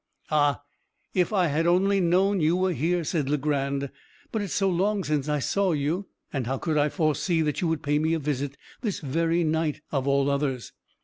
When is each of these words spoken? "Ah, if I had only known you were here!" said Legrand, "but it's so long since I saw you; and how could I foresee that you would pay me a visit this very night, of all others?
"Ah, 0.31 0.63
if 1.13 1.31
I 1.31 1.45
had 1.45 1.67
only 1.67 2.01
known 2.01 2.41
you 2.41 2.55
were 2.55 2.73
here!" 2.73 3.03
said 3.03 3.29
Legrand, 3.29 3.91
"but 4.31 4.41
it's 4.41 4.51
so 4.55 4.67
long 4.67 5.03
since 5.03 5.29
I 5.29 5.37
saw 5.37 5.73
you; 5.73 6.07
and 6.33 6.47
how 6.47 6.57
could 6.57 6.75
I 6.75 6.89
foresee 6.89 7.43
that 7.43 7.61
you 7.61 7.67
would 7.67 7.83
pay 7.83 7.99
me 7.99 8.15
a 8.15 8.19
visit 8.19 8.57
this 8.81 8.99
very 8.99 9.43
night, 9.43 9.81
of 9.91 10.07
all 10.07 10.27
others? 10.31 10.71